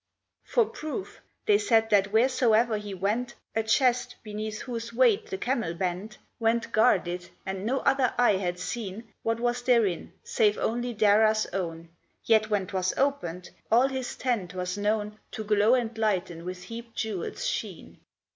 For 0.45 0.65
proof, 0.65 1.21
they 1.45 1.59
said 1.59 1.91
that 1.91 2.11
whereso'er 2.11 2.79
he 2.79 2.91
went 2.95 3.35
A 3.55 3.61
chest, 3.61 4.15
beneath 4.23 4.61
whose 4.61 4.91
weight 4.91 5.27
the 5.29 5.37
camel 5.37 5.75
bent, 5.75 6.17
Went 6.39 6.71
guarded, 6.71 7.29
and 7.45 7.67
no 7.67 7.81
other 7.81 8.11
eye 8.17 8.37
had 8.37 8.57
seen 8.57 9.07
What 9.21 9.39
was 9.39 9.61
therein, 9.61 10.11
save 10.23 10.57
only 10.57 10.95
Dara's 10.95 11.45
own, 11.53 11.89
Yet, 12.25 12.49
when 12.49 12.65
'twas 12.65 12.95
opened, 12.97 13.51
all 13.71 13.89
his 13.89 14.15
tent 14.15 14.55
was 14.55 14.75
known 14.75 15.19
To 15.33 15.43
glow 15.43 15.75
and 15.75 15.95
lighten 15.95 16.45
with 16.45 16.63
heapt 16.69 16.95
jewels' 16.95 17.45
sheen. 17.47 17.99